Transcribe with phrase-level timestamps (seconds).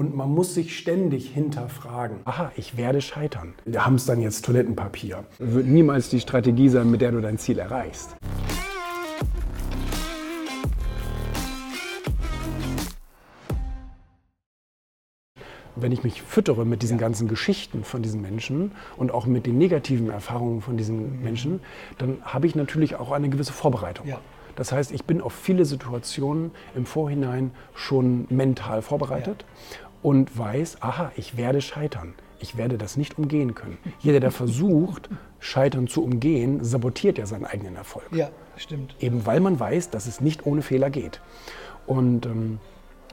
[0.00, 2.20] Und man muss sich ständig hinterfragen.
[2.24, 3.52] Aha, ich werde scheitern.
[3.66, 5.24] Wir haben es dann jetzt Toilettenpapier.
[5.38, 8.16] Wird niemals die Strategie sein, mit der du dein Ziel erreichst.
[15.76, 19.56] wenn ich mich füttere mit diesen ganzen Geschichten von diesen Menschen und auch mit den
[19.56, 21.60] negativen Erfahrungen von diesen Menschen,
[21.96, 24.06] dann habe ich natürlich auch eine gewisse Vorbereitung.
[24.06, 24.20] Ja.
[24.56, 29.89] Das heißt, ich bin auf viele Situationen im Vorhinein schon mental vorbereitet ja.
[30.02, 32.14] Und weiß, aha, ich werde scheitern.
[32.40, 33.76] Ich werde das nicht umgehen können.
[34.00, 35.10] Jeder, der versucht,
[35.40, 38.06] Scheitern zu umgehen, sabotiert ja seinen eigenen Erfolg.
[38.12, 38.96] Ja, stimmt.
[38.98, 41.20] Eben weil man weiß, dass es nicht ohne Fehler geht.
[41.86, 42.58] Und ähm,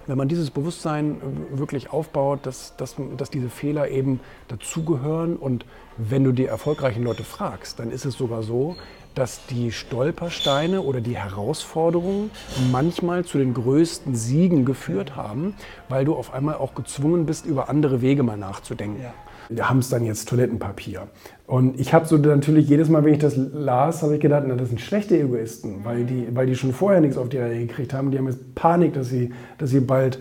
[0.07, 5.65] wenn man dieses Bewusstsein äh, wirklich aufbaut, dass, dass, dass diese Fehler eben dazugehören und
[5.97, 8.75] wenn du die erfolgreichen Leute fragst, dann ist es sogar so,
[9.17, 12.29] dass die Stolpersteine oder die Herausforderungen
[12.71, 15.55] manchmal zu den größten Siegen geführt haben,
[15.89, 19.01] weil du auf einmal auch gezwungen bist, über andere Wege mal nachzudenken.
[19.01, 19.13] Ja.
[19.49, 21.07] Wir haben es dann jetzt Toilettenpapier.
[21.47, 24.55] Und ich habe so natürlich jedes Mal, wenn ich das las, habe ich gedacht, na,
[24.55, 27.93] das sind schlechte Egoisten, weil die, weil die schon vorher nichts auf die Reihe gekriegt
[27.93, 28.11] haben.
[28.11, 30.19] Die haben jetzt Panik, dass sie, dass sie, bald,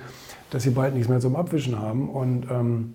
[0.50, 2.08] dass sie bald nichts mehr zum Abwischen haben.
[2.08, 2.94] Und ähm,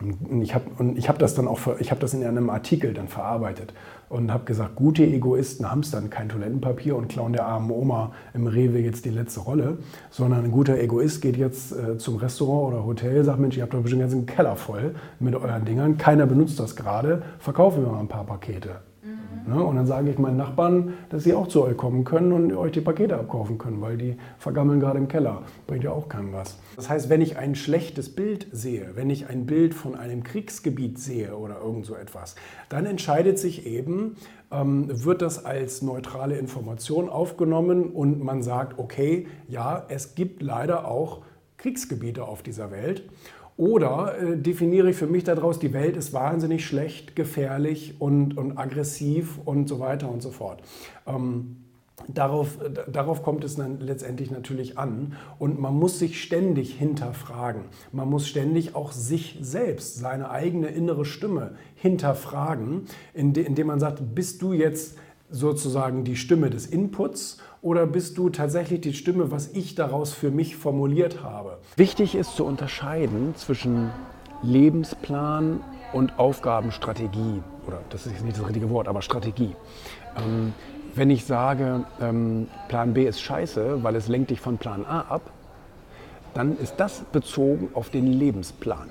[0.00, 3.74] und ich habe hab das dann auch, ich habe das in einem Artikel dann verarbeitet
[4.08, 8.12] und habe gesagt, gute Egoisten haben es dann kein Toilettenpapier und klauen der armen Oma
[8.34, 9.78] im Rewe jetzt die letzte Rolle,
[10.10, 13.74] sondern ein guter Egoist geht jetzt äh, zum Restaurant oder Hotel, sagt, Mensch, ihr habt
[13.74, 17.92] doch bestimmt einen ganzen Keller voll mit euren Dingern, keiner benutzt das gerade, verkaufen wir
[17.92, 18.80] mal ein paar Pakete.
[19.48, 19.64] Ne?
[19.64, 22.72] Und dann sage ich meinen Nachbarn, dass sie auch zu euch kommen können und euch
[22.72, 25.42] die Pakete abkaufen können, weil die vergammeln gerade im Keller.
[25.66, 26.58] Bringt ja auch keinem was.
[26.76, 30.98] Das heißt, wenn ich ein schlechtes Bild sehe, wenn ich ein Bild von einem Kriegsgebiet
[30.98, 32.36] sehe oder irgend so etwas,
[32.68, 33.97] dann entscheidet sich eben,
[34.50, 40.88] ähm, wird das als neutrale Information aufgenommen und man sagt, okay, ja, es gibt leider
[40.88, 41.22] auch
[41.56, 43.02] Kriegsgebiete auf dieser Welt.
[43.56, 48.56] Oder äh, definiere ich für mich daraus, die Welt ist wahnsinnig schlecht, gefährlich und, und
[48.56, 50.62] aggressiv und so weiter und so fort.
[51.06, 51.56] Ähm,
[52.06, 52.58] darauf,
[52.90, 55.14] darauf kommt es dann letztendlich natürlich an.
[55.38, 57.62] Und man muss sich ständig hinterfragen.
[57.92, 62.82] Man muss ständig auch sich selbst, seine eigene innere Stimme hinterfragen,
[63.14, 64.96] indem man sagt, bist du jetzt
[65.30, 70.30] sozusagen die Stimme des Inputs oder bist du tatsächlich die Stimme, was ich daraus für
[70.30, 71.58] mich formuliert habe?
[71.76, 73.90] Wichtig ist zu unterscheiden zwischen
[74.42, 75.60] Lebensplan
[75.92, 77.42] und Aufgabenstrategie.
[77.66, 79.54] Oder das ist nicht das richtige Wort, aber Strategie.
[80.16, 80.54] Ähm,
[80.98, 85.02] wenn ich sage, ähm, Plan B ist scheiße, weil es lenkt dich von Plan A
[85.02, 85.30] ab,
[86.34, 88.90] dann ist das bezogen auf den Lebensplan.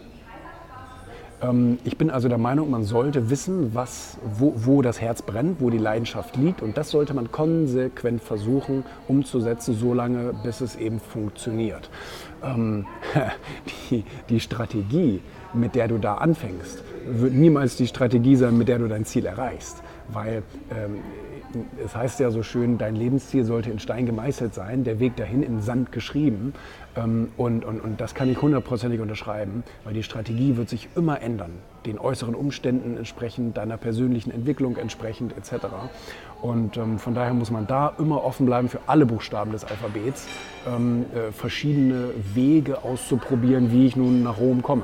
[1.41, 5.59] Ähm, ich bin also der Meinung, man sollte wissen, was, wo, wo, das Herz brennt,
[5.59, 6.61] wo die Leidenschaft liegt.
[6.61, 11.89] Und das sollte man konsequent versuchen umzusetzen, solange bis es eben funktioniert.
[12.43, 12.85] Ähm,
[13.89, 15.21] die, die Strategie,
[15.53, 19.25] mit der du da anfängst, wird niemals die Strategie sein, mit der du dein Ziel
[19.25, 19.83] erreichst.
[20.09, 20.99] Weil ähm,
[21.83, 25.43] es heißt ja so schön, dein Lebensziel sollte in Stein gemeißelt sein, der Weg dahin
[25.43, 26.53] in Sand geschrieben.
[26.95, 31.21] Ähm, und, und, und das kann ich hundertprozentig unterschreiben, weil die Strategie wird sich immer
[31.21, 31.51] ändern,
[31.85, 35.67] den äußeren Umständen entsprechend, deiner persönlichen Entwicklung entsprechend etc.
[36.41, 40.27] Und ähm, von daher muss man da immer offen bleiben für alle Buchstaben des Alphabets,
[40.67, 44.83] ähm, äh, verschiedene Wege auszuprobieren, wie ich nun nach Rom komme.